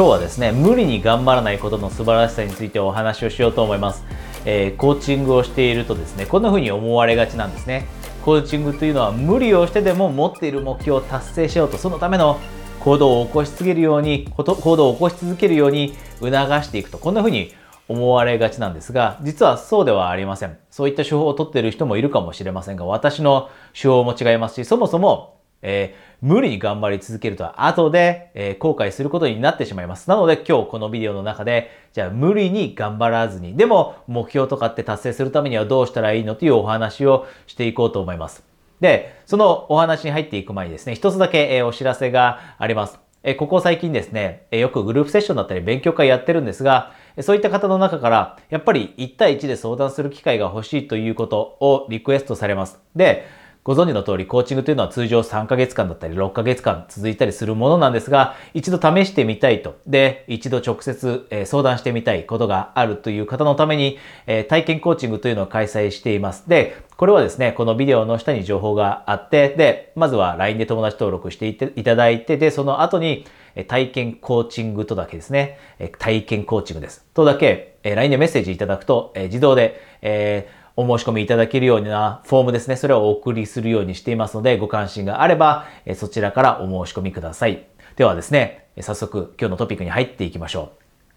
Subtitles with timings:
[0.00, 4.02] 今日はですね無理に頑張らないことの素晴らしさについてお話をしようと思います、
[4.46, 7.86] えー、コーチングをしているとですねこんな風に思われがちなんですね。
[8.24, 12.40] コーチングというのは無理をしてでも持っている目標を達成しようとそのための
[12.80, 17.52] 行動を起こし続けるように行動を起こし続けるように促していくとこんな風に
[17.86, 20.56] 思われがちなんですが実はそうではありません。
[20.70, 30.08] そういった手法をとっている人もいるかもしれませんが私の手法も違いますしそもそもえー、無理に頑張り続けると後で、え、後悔することになってしまいます。
[30.08, 38.44] なので今日このビデオの中で、じゃあ無理に頑張らずに、でも目標とかって達成するためにはどうしたらいいのというお話をしていこうと思います。
[38.80, 43.00] で、そのお話に入っていく前にですね、一つだけ、え、お知らせがあります。
[43.22, 52.80] えここ最近ですね、えよくグループセッションだったり勉強会やってるんですが、そういった方の中から、やっぱり1対1で相談する機会が欲しいということをリクエストされます。
[52.96, 53.26] で、
[53.70, 59.76] ご存知の通り、コーチングというのは通常3ヶ月間だったり6ヶ月間続いたりするものなんですが、一度試してみたいと。
[59.86, 66.48] で、一度直接、え、相談してみたいことがあるという方のために、え、体験コーチングというのを開催しています。
[66.48, 73.24] で、これはですね、このビデオの下に情報があって、で、まずは LINE で友達登録していただいて、で、その後に、
[73.68, 75.58] 体験コーチングとだけですね、
[76.00, 77.06] 体験コーチングです。
[77.14, 82.76] とだけ、LINE でメッセージいただくと、自動で、えーお申し込みいただけるようなフォームですね。
[82.76, 87.66] それをお送りするようにしていますので、ご関心があれば、そちらからお申し込みください。
[87.96, 90.72] ではですね、早速今日のトピックに入っていきましょ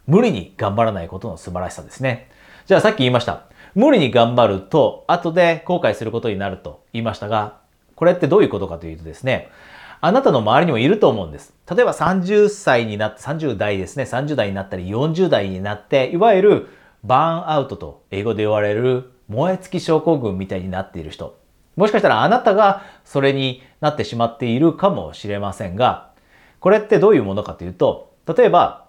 [0.07, 0.11] う。
[0.11, 2.29] 無理に頑張らないことの素晴らしさですね。
[2.65, 3.43] じゃあさっき言いました。
[3.73, 7.59] 無理に頑張ると、後で後悔することになると言いましたが、
[7.95, 9.47] これってどういうことかというとですね、
[10.01, 11.53] あなたの周りにもいると思うんです。
[11.73, 16.67] 例えば30歳になって、30代ですね、30代になったり40代になって、いわゆる
[17.05, 21.37] バーンアウトと英語で言われる燃え尽き症候群みたいになっている人。
[21.75, 26.11] もしかしたらあなたがそれになってしまっているかもしれませんが、
[26.59, 28.85] これってどういうものかというと、例えば、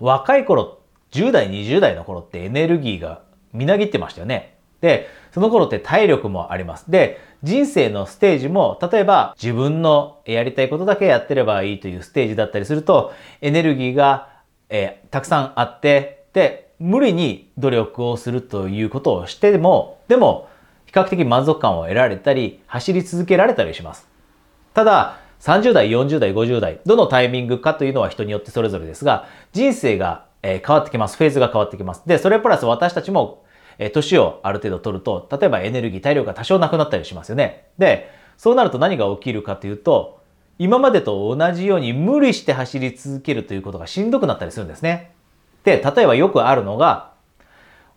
[0.00, 0.80] 若い頃、
[1.12, 4.58] 10代、20代の頃ってエネルギーがみなぎってましたよね。
[4.80, 6.90] で、その頃って体力もあります。
[6.90, 14.28] で、人生のステージも、例えば自分のやりたいことだけやってればいいというステージだったりすると、エネルギーが、
[14.68, 20.48] えー、たくさんあって、で、無理に努力をするということをしても、でも、
[20.86, 24.08] 比較的満足感を得られたり、走り続けられたりします。
[24.72, 31.16] ただ、30代、40代、50代、どのタイミングかというのは人によってそれぞれですが、人生が変わってきます。
[31.18, 32.02] フェーズが変わってきます。
[32.06, 33.44] で、それプラス私たちも、
[33.92, 37.66] 年をある程度取ると、例えばエネルギー、体力が多少なくなったりしますよね。
[37.78, 40.20] で、そうなると何が起きるかというと、
[40.58, 45.12] 今までと同じように無理して走り続けるということがしんどくなったりするんですね。
[45.64, 47.10] で、例えばよくあるのが、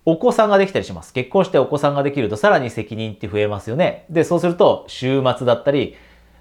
[0.06, 1.14] お子さんができたりします。
[1.14, 4.06] 結婚してお子さんができるとさらに責任って増えますよね。
[4.10, 5.96] で、そうすると週末だったり、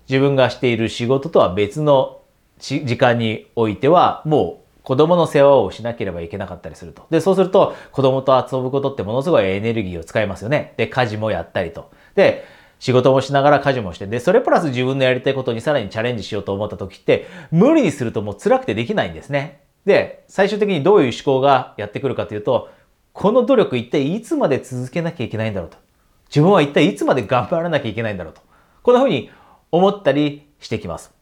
[0.08, 2.20] 自分がしている仕事とは別の
[2.58, 7.06] 時間においては、もう子供の世話をしなければいけなかったりすると。
[7.10, 10.74] で、そうすると子供と遊ぶことってものすごいエネルギーを使いますよね。
[10.76, 11.90] で、家事もやったりと。
[12.16, 12.44] で、
[12.80, 19.61] 仕事もしながら家事もして、で、それプラス自分のやりたいことにさらにチャレンジしようと思った時って、無理にするともう辛くてできないんですね。
[19.84, 22.70] で、最終的にどういう思考がやってくるかというと、
[23.12, 25.76] この努力一体いつまで続けなきゃいけないんだろうと。
[26.28, 28.41] 自分は一体いつまで頑張らなきゃいけないんだろうと。
[28.82, 29.31] こんな風に
[29.70, 31.12] 思ったりしてきます。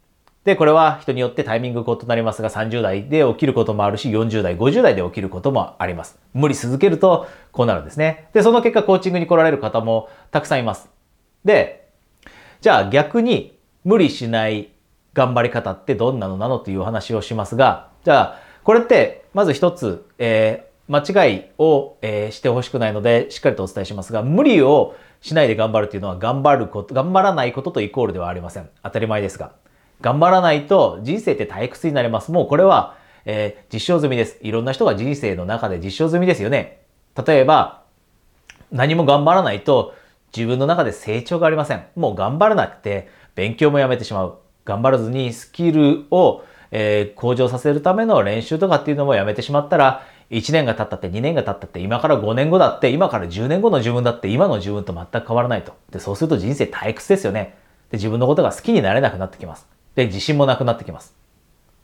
[0.45, 6.19] で、これは人によってタイミング異なりますが、30代で起きることもあるし、40代、50代で起きることもあります。
[6.33, 8.29] 無理続けるとこうなるんですね。
[8.33, 10.89] で、その結果コーチングに来られる方もたくさんいます。
[11.45, 11.89] で、
[12.61, 14.71] じゃあ逆に無理しない
[15.13, 28.69] 頑張り方ってどんなのなのというお話をしますが、じゃあこれって、まず一つ、えー、間違いを、えー、してほしくないので、しっかりとお伝えしますが、無理をしないで頑張るというのは、頑張ること、頑張らないこととイコールではありません。
[28.83, 29.53] 当たり前ですが。
[30.01, 32.33] 頑張らないと人生って退屈になります。
[32.33, 34.39] もうこれは、えー、実証済みです。
[34.41, 36.81] いろんな人が人生の中で実証済みですよね。
[37.27, 37.83] 例えば、
[38.73, 39.95] 何も頑張らないと
[40.35, 41.85] 自分の中で成長がありません。
[41.97, 44.39] もう頑張らなくて勉強もやめてしまう。
[44.65, 55.75] 頑張らずにスキルをえー、向上させるための練習とかっていうのもやめてしまったら、1年が経ったって2年が経ったって今から5年後だって今から10年後の自分だって今の自分と全く変わらないと。
[55.91, 57.57] で、そうすると人生退屈ですよね。
[57.91, 59.67] で、自分のことが好きになれなくなってきます。
[59.97, 61.15] で、自信もなくなってきます。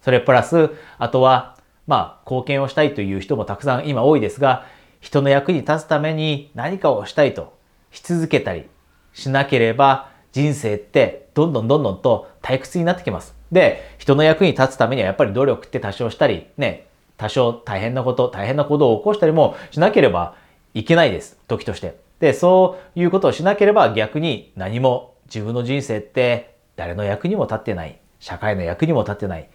[0.00, 1.56] それプラス、あとは、
[1.88, 4.66] まあ、貢献をしたいという人もたくさん今多いですが、
[5.00, 7.56] 人の役に立つために何かをしたいと
[7.90, 8.68] し続けたり
[9.12, 13.34] しなければ、人生ってどんどんどんどんと退屈になってきます。
[13.50, 16.86] で、人の役に立つためにはやっぱり努力って多少したり、ね、
[17.16, 20.34] 多少大変なこと、大変な行動を起こしたりもしなければ
[20.74, 21.38] いけないです。
[21.48, 21.96] 時として。
[22.20, 27.98] で、そういうことをしなければ逆に何も自分の人生って誰の役にも立ってない。
[28.20, 29.48] 社会の役にも立ってない。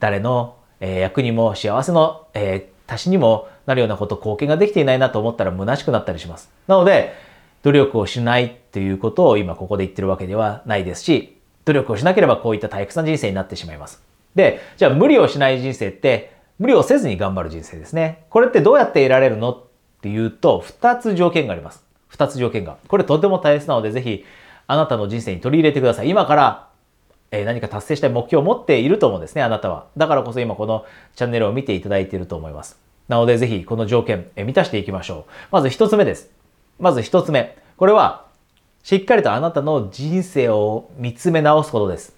[0.00, 6.50] 誰のえ、役にも幸せの、え、足しにもなるようなこと、貢献ができていないなと思ったら虚しくなったりします。
[6.66, 7.14] なので、
[7.62, 14.02] 努力をしないっていうことを今ここで言ってるわけではないですし、努力をしなければこういった退屈な人生になってしまいます。
[14.34, 18.24] で、じゃあ無理をしない人生って、無理をせずに頑張る人生ですね。
[18.30, 19.62] これってどうやって得られるのっ
[20.00, 21.84] ていうと、二つ条件があります。
[22.08, 22.76] 二つ条件が。
[22.88, 24.24] これとても大切なので、ぜひ、
[24.66, 26.08] あなたの人生に取り入れてください。
[26.08, 26.68] 今から、
[27.30, 29.86] え何か達成したい目標を持っていると思うんですね、あなたは。
[29.96, 30.84] だからこそ今この
[31.16, 32.78] チャンネルを見ていただいていると思います。
[33.08, 35.32] なので、ぜひこの条件、え満たしていきましょう。
[35.50, 36.41] まず一つ目です。
[36.78, 37.56] まず一つ目。
[37.76, 38.26] これは、
[38.82, 42.14] しっかりとあなたの人生を見つめ直すことです。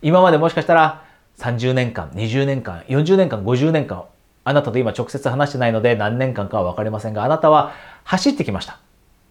[0.00, 1.04] 今までもしかしたら
[1.38, 4.04] 30年間、20年間、40年間、50年間、
[4.44, 7.72] あなたと今直接話してないので何年間かは分かりませんが、あなたは
[8.04, 8.78] 走ってきました。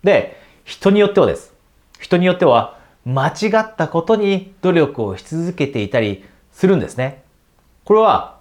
[0.03, 1.53] で、人によってはです。
[1.99, 7.23] 人によっては間違ったことに努力をし続けていたりするんですね。
[7.83, 8.39] これは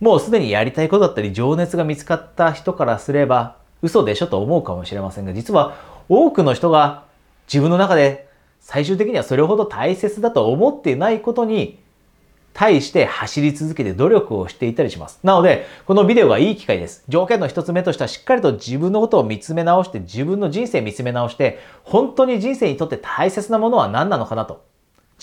[0.00, 5.74] もうすでにやりたいことだったり情熱が見つかった人からすれば嘘でしょと思うかもしれませんが、実は
[6.08, 7.04] 多くの人が
[7.46, 8.28] 自分の中で
[8.60, 11.78] 最終的にはそれほど大切だと思っていないことに
[12.52, 15.20] 対して走り続けて努力をしていたりします。
[15.22, 17.04] なので、このビデオがいい機会です。
[17.08, 24.64] 条件の一つ目としてはしっかりと自分のことを見つめ直して、自分の人生見つめ直して、本当に人生にとって大切なものは何なのかなと。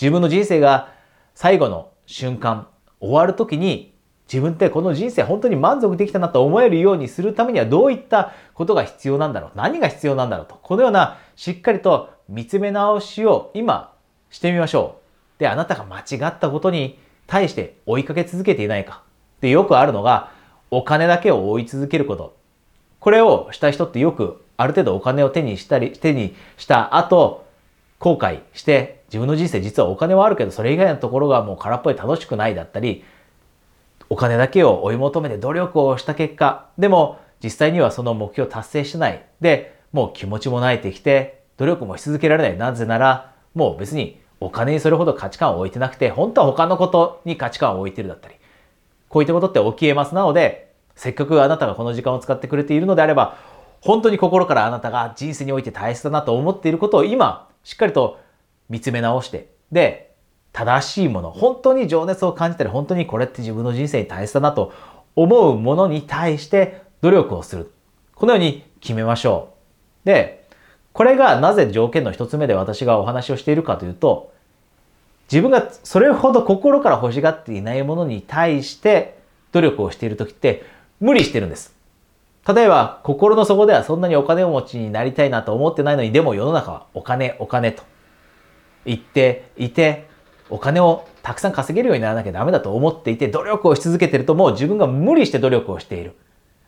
[0.00, 0.92] 自分の人生が
[1.34, 2.66] 最後の瞬間、
[2.98, 3.94] 終わる時に、
[4.30, 10.58] 自分ってこの人生本当に満足できたなと思えるようにするためにはどういったことが必要なんだろう何が必要なんだろうと。
[10.62, 13.94] このようなしっかりと見つめ直しを今
[14.30, 14.98] してみましょ
[15.38, 15.40] う。
[15.40, 19.02] で、あなたが間違ったことに対して追いかけ続けていないか。
[19.40, 20.30] で、よくあるのが、
[20.70, 22.36] お金だけを追い続けること。
[23.00, 27.46] これをした人ってよく、ある程度お金を手にしたり、手にした後、
[27.98, 33.04] 後悔して、自分の人生実はお金はあるけど、それ以外のところがもう空っぽで楽しくないだったり、
[34.10, 39.24] お金だけを追い求めて努力をした結果、でも実際にはその目標を達成してない。
[39.40, 42.58] で、もう気持ちもないてきて、努力もし続けられない。
[42.58, 48.34] なぜなら、もう別にお金にそれほど価値観を置いてなくて、本当は他のことに価値観を置いてるだったり、
[49.08, 50.14] こういったことって起き得ます。
[50.14, 53.36] なので、せっかくあなたがこの時間を使ってくれているのであれば、
[53.80, 58.18] 本当に心からあなたが人生において大切だなと思っていることを今、しっかりと
[58.68, 60.07] 見つめ直して、で、
[60.58, 64.72] 正しいもの、本当に情熱を感じたり、本当にこれって自分の人生に大切だなと
[65.14, 67.72] 思うものに対して努力をする。
[68.16, 69.50] このように決めましょ
[70.04, 70.06] う。
[70.06, 70.48] で、
[70.92, 74.32] これがなぜ条件の一つ目で私がお話をしているかというと、
[75.30, 79.16] 自分がそれほど心から欲しがっていないものに対して
[79.52, 80.64] 努力をしている時って
[80.98, 81.72] 無理してるんです。
[82.52, 87.84] 例えば、心の底ではそんなにお金持ちになりたいなと思ってないのに、でも世の中はお金、お金と
[88.84, 90.07] 言っていて、
[90.50, 96.14] お金をたくさん稼げるようにならなきゃダメだと思っていて、努力をし続けてるともう自分が無理して努力をしている。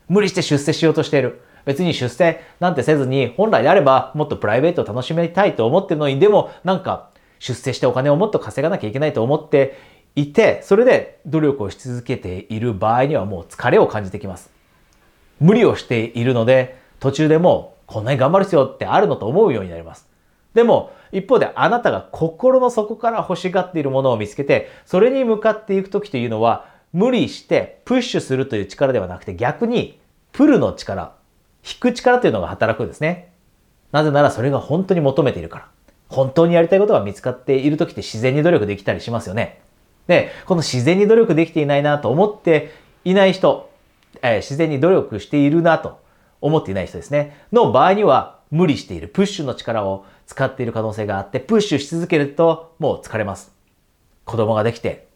[0.07, 1.41] 無理して出世しようとしている。
[1.65, 9.77] 別に出世なんてせずに、本来であればもっとプライベートを楽しみたいと思ってるのに、でもなんか出世してお金をもっと稼がなきゃいけないと思って
[10.15, 14.51] いて、それで努力をし続けている場合にはもう疲れを感じてきます。
[15.39, 20.10] 無理をしているので、途中でもこんなに頑張る必要ってあるのと思うようになります。
[20.53, 29.99] でも、一方であなたが心の底から欲しがっているものを見つけて、それに向かっていくときというのは、無理してプッシュするという力ではなくて逆に
[30.33, 31.13] プルの力、
[31.63, 33.31] 引く力というのが働くんですね。
[33.91, 35.67] なぜならそれが本当に求めているから。
[36.07, 39.61] 本当にやりたいことが見つかっている時って自然に努力できたりしますよね。
[40.07, 42.73] で、この自然に努力できていないなと思って
[43.05, 43.71] いない人、
[44.21, 46.01] えー、自然に努力しているなと
[46.41, 47.37] 思っていない人ですね。
[47.53, 53.53] の場合には無理している、プッシュの力を使っている可能性があって、プッシュし続けるともう疲れます。
[54.25, 55.07] 子供ができて、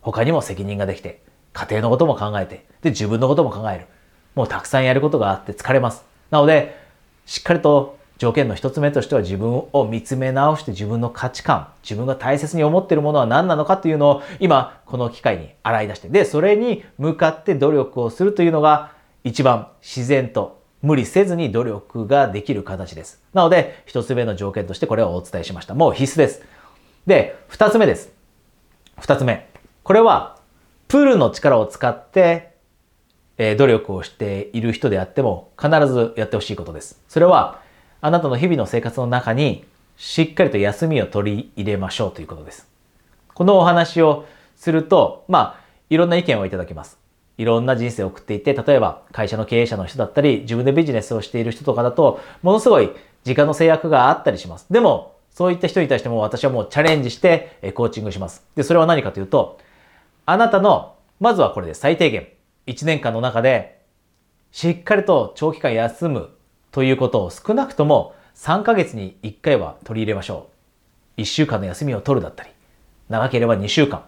[0.00, 3.86] 他にも責任ができて、家庭のことも考えて、で、自分のことも考える。
[4.34, 6.04] もうたくさんやることがあって疲れます。
[6.30, 6.78] なので、
[7.26, 18.92] しっかりと条件の一つ目としては自分を見つめ直して自分の価値観、自分が大切に思っているものは何なのかというのを今この機会に洗い出して、で、それに向かって努力をするというのが
[19.24, 23.22] 一番自然と無理せずに努力ができる形です。
[23.34, 25.74] なので、一つ目の条件としてこれをお伝えしました。
[25.74, 26.42] もう必須です。
[27.06, 28.12] で、二つ目です。
[28.98, 29.48] 二つ目。
[29.82, 30.38] これは、
[30.88, 32.50] プールの力を使って
[33.42, 37.00] え努力をしている人であっても必ずやってほしいことです。
[37.08, 37.62] それは
[38.02, 39.64] あなたの日々の生活の中に
[39.96, 42.68] しっかりと休みを取り入れましょうということです。
[43.32, 46.99] このお話をすると、まあ、いろんな意見をいただきます。
[47.40, 52.90] いろんな人生を送っていて、例えば会社の経営者の人だったり、自分でビジネスをしている人とかだと、ものすごい
[53.24, 54.66] 時間の制約があったりします。
[54.70, 58.44] でも、そういった人に対しても私はもうチャレンジしてコーチングします。
[58.56, 59.58] で、それは何かというと、
[60.26, 62.28] あなたのまずはこれで最低限、
[62.66, 63.80] 1年間の中で、
[64.52, 66.28] しっかりと長期間休む
[66.72, 70.48] ということを少なくとも3ヶ月に1回は取り入れましょ
[71.16, 71.22] う。
[71.22, 72.50] 1週間の休みを取るだったり、
[73.08, 74.04] 長ければ2週間。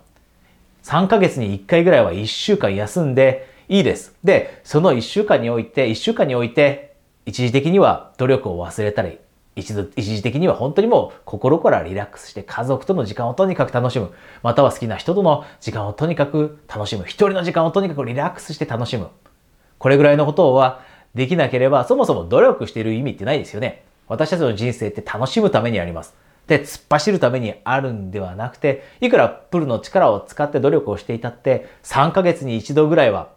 [0.83, 4.15] 3ヶ月に1回ぐらいは1週間休んでいいです。
[4.25, 9.19] で、その1週間において、1週間において、一時的には努力を忘れたり、
[9.55, 14.11] 一度一時的には本当にもう心からリラックスして家族との時間をとにかく楽しむ。
[14.43, 17.05] または好きな人との時間をとにかく楽しむ。
[17.05, 19.09] 一人の時間をとにかくリラックスして楽しむ。
[19.79, 20.81] これぐらいのことは
[21.15, 23.85] できなければ、そもそも努力している意味ってないですよね。
[24.09, 26.15] 私たちの人生って楽しむためにあります。
[26.53, 33.31] で、突っ走るためにあるんではなくて、いくらプルの力を使って努力をしていたって、3ヶ月に一度ぐらいは、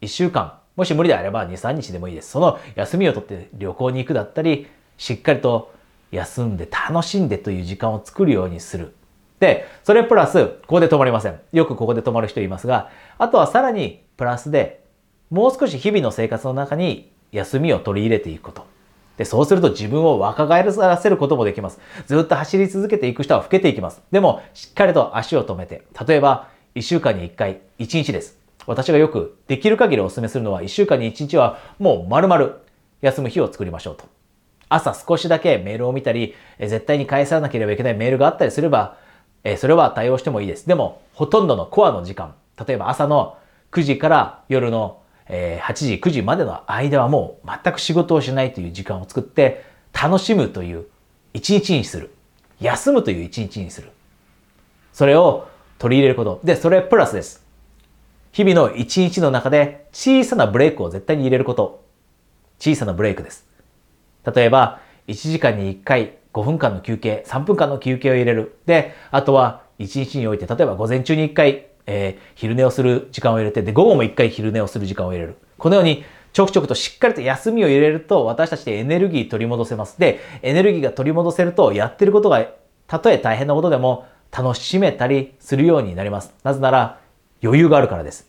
[0.00, 2.30] 1週間、もし無理であれば2、3日でもいいです。
[2.30, 5.70] その休みを取って旅行に行くだったり、しっかりと
[6.12, 8.94] 休んで楽しんでという時間を作るようにする。
[9.38, 11.38] で、それプラス、ここで止まりません。
[11.52, 12.88] よくここで止まる人いますが、
[13.18, 14.82] あとはさらにプラスで、
[15.28, 18.71] もう少し日々の生活の中に休みを取り入れていくこと。
[19.22, 21.78] で、そうすると自分を若返らせることもできます。
[22.06, 24.02] ずっと走り続けていく人は老けていきます。
[24.10, 28.36] でも、しっかりと足を止めて、例えば、1週間に1回、1日です。
[28.66, 32.50] 私がよくできる限りお勧めするのは、1週間に1日はもう丸々
[33.00, 34.04] 休む日を作りましょうと。
[34.68, 38.96] 朝少しだけメールを見たり、絶対に返さなければいけないメールがあったりすれば、
[39.56, 40.66] それは対応してもいいです。
[40.66, 42.34] でも、ほとんどのコアの時間、
[42.66, 43.36] 例えば朝の
[43.70, 50.86] 9時から夜の8時、9時までの間はもう全く仕事をしないという時間を作って、楽しむという
[51.32, 52.10] 一日にする。
[52.60, 53.90] 休むという一日にする。
[54.92, 55.48] それを
[55.78, 56.40] 取り入れること。
[56.44, 57.44] で、それプラスです。
[58.32, 61.84] 日々の一日の中で小さなブレイクを絶対に入れること。
[62.58, 63.46] 小さなブレイクです。
[64.34, 68.56] 例えば、1時間に1回5分間の休憩、3分間の休憩を入れる。
[68.66, 75.36] で、あとは1日において、例えば午前中に1回、えー、昼寝をする時間を入れて、で、午後も1回昼寝をする時間を入れる。
[75.58, 79.98] このように、ちょくちょくとしっかりと休みを入れると、私たちでエネルギー取り戻せます。
[79.98, 82.46] で、エネルギーが取り戻せると、やってることが、
[82.86, 86.32] たとえ大変なことでも、楽しめたりするようになります。
[86.42, 86.98] なぜなら、
[87.42, 88.26] 余裕があるからです。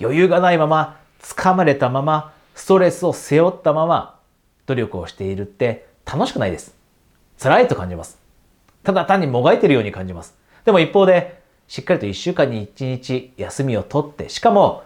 [0.00, 4.18] 余裕がないまま、掴まれたまま、ストレスを背負ったまま、
[4.66, 6.74] 努力をしているって楽しくないです。
[7.38, 8.18] 辛いと感じます。
[8.82, 10.34] ただ単にもがいてるように感じます。
[10.64, 14.84] でも一方で、しっかりと1週間に1日休みを取って、しかも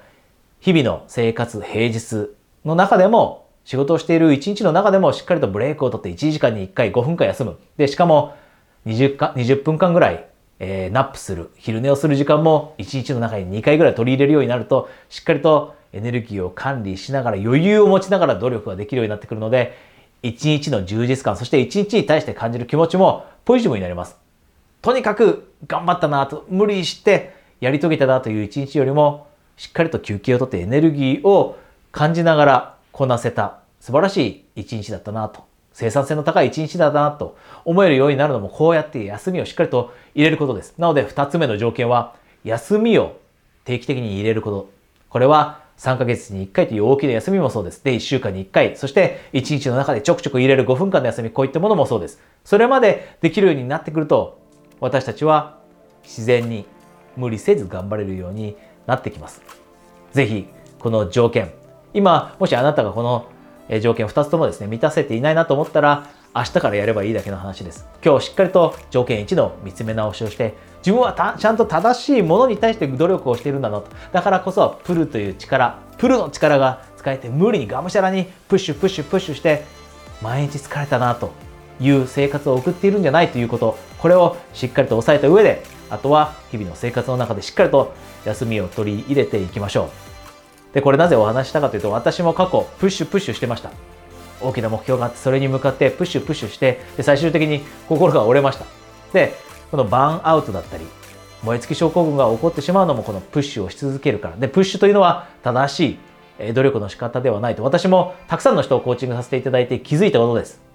[0.61, 2.31] 日々の生活、平日
[2.65, 7.59] の中でも、仕事をしている1日の中でもしっかりとブレイクを取って1時間に1回5分間休む。
[7.77, 8.35] で、しかも
[8.87, 10.27] 20, か20分間ぐらい、
[10.59, 19.77] えー、 nap する、昼寝をする時間も1日の中に2回ぐらい取り入れるようになると、しっかりとエネルギーを管理しながら余裕を持ちながら努力ができるようになってくるので、
[20.23, 24.28] 一日の充実感、そして一日に対して感じる気持ちもポジティブになります。
[24.81, 31.59] とにかく頑張ったなと、無理してやり遂げたなという一日よりも、しっかりと休憩をとってエネルギーを
[31.91, 35.43] 感じながらこなせた素晴らしい一日だったなと、
[35.73, 40.75] 生産性の高い一日だなと思えるようになるのもこうやって休みをしっかりと入れることです。
[40.79, 43.17] なので二つ目の条件は、休みを
[43.65, 44.71] 定期的に入れること。
[45.09, 47.83] これは3ヶ月に1回という大きな休みもそうです。
[47.85, 52.21] で、1週間に1回、そして1日の中でちょくちょく入れる5分間の休み、こういったものもそうです。
[52.45, 54.39] それまでできるようになってくると、
[54.81, 55.59] 私たちは
[56.03, 56.67] 自然に
[57.17, 58.57] 無理せず頑張れるように
[58.87, 59.43] なってきます。
[60.13, 61.53] ぜひ、この条件、
[61.93, 63.27] 今、もしあなたがこの
[63.81, 67.87] 条件2つともですね、満たせていないなと思ったら、明日からやればいいだけの話です。
[68.05, 73.89] 今日しっかりと条件1の見つめ直しをして、自分はちゃんと正しいものに対して努力をしているんだなと。
[74.13, 79.65] だからこそ、プルという力、プルの力が使えて無理にがむしゃらにプッシュプッシュプッシュして、
[80.23, 81.33] 毎日疲れたなと
[81.81, 87.93] いう生活を送っているんじゃないということ、これをしっかりと押さえた上で、あとは日々の生活の中でしっかりと
[88.25, 89.91] 休みを取り入れていきましょ
[90.73, 90.75] う。
[90.75, 93.71] で、これなぜお話したかというと、私も過去プッシュプッシュしてました。
[94.41, 98.67] 大きな目標があって、それに向かってプッシュプッシュして、で最終的に心が折れました。
[99.13, 99.35] で、
[99.71, 100.87] このバーンアウトだったり、
[101.43, 104.37] 燃え尽き症候群が起こってしまうのもこのプッシュをし続けるから。
[104.37, 105.99] で、プッシュというのは正し
[106.41, 107.65] い努力の仕方ではないと。
[107.65, 110.68] 私もたくさんの人をコーチングさせていただいて気づいたことです。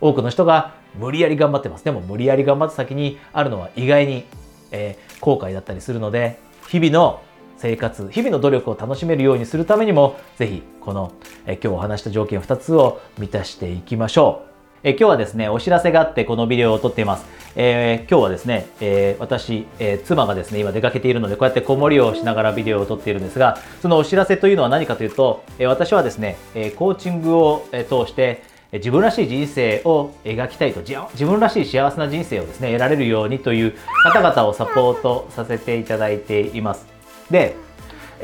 [0.00, 1.84] 多くの人が無理やり頑張ってます。
[1.84, 4.24] でも無理やり頑張った先にあるのは意外に、
[4.70, 6.38] えー、後悔だったりするので、
[6.68, 7.22] 日々の
[7.58, 11.12] 生活、日々の努力を楽しめるようにするためにも、ぜひこの、
[11.46, 14.46] え今日お話した条件2つを満たしていきましょう。
[14.82, 17.26] え今日はですね、お知らせがあってこのビデオを撮っています。
[17.56, 28.42] えー、今日はですね、えー、私、えー、妻がですね、今出かけているので、こうやって子守りをしながらビデオを撮っているんですが、そのお知らせというのは何かというと、え私はですね、えコーチングを通して、
[28.72, 36.86] 自分らしい人生を描きたいと自分らしい幸せな人生をですね得られるようにという方々をサポートさせていただいています
[37.30, 37.56] で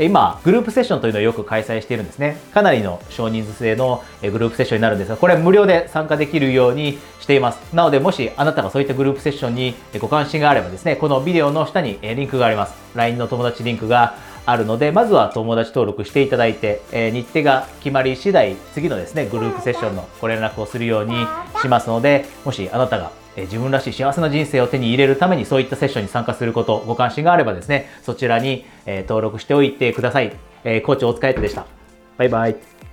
[0.00, 2.38] 今、グループセッションというのをよく開催しているんですね。
[2.54, 7.74] かなりの少人数制のグループセッションになるんですが、これは無料で参加できるようにしています。
[7.74, 12.74] なので、もしあなたがそういったグループセッションにご関心があればですね、このビデオの下にリンクがあります。
[12.94, 21.14] LINE の友達リンクがあるので、まずは友達登録していただいて、え日程が決まり次第、次のですね、グループセッションのご連絡をするように
[21.60, 30.32] しますので、もしあなたがえ自分らしい幸せな人生を手に入れるためにそういったセッションに参加すること、ご関心があればですね、そちらに、え登録しておいてください。
[30.64, 31.66] え、コーチお疲れ様でした。
[32.18, 32.91] バイバイ。